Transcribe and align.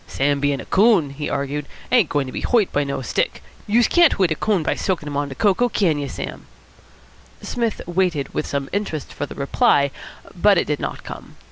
"Sam 0.07 0.39
bein' 0.39 0.59
a 0.59 0.65
coon," 0.65 1.11
he 1.11 1.29
argued, 1.29 1.67
"ain't 1.91 2.09
goin' 2.09 2.25
to 2.25 2.31
git 2.33 2.45
hoit 2.45 2.71
by 2.71 2.83
no 2.83 3.03
stick. 3.03 3.43
Youse 3.67 3.87
can't 3.87 4.13
hoit 4.13 4.31
a 4.31 4.35
coon 4.35 4.63
by 4.63 4.73
soakin' 4.73 5.07
him 5.07 5.15
on 5.15 5.29
de 5.29 5.35
coco, 5.35 5.69
can 5.69 5.99
you, 5.99 6.09
Sam?" 6.09 6.47
Psmith 7.43 7.81
waited 7.85 8.33
with 8.33 8.47
some 8.47 8.67
interest 8.73 9.13
for 9.13 9.27
the 9.27 9.35
reply, 9.35 9.91
but 10.35 10.57
it 10.57 10.65
did 10.65 10.79
not 10.79 11.03
come. 11.03 11.35